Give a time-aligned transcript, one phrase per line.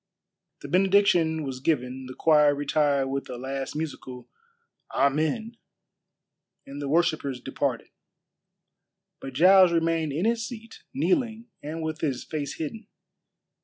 [0.61, 4.27] The benediction was given, the choir retired with a last musical
[4.91, 5.57] "Amen,"
[6.65, 7.89] and the worshippers departed.
[9.19, 12.87] But Giles remained in his seat, kneeling and with his face hidden.